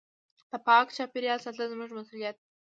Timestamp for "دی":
2.39-2.47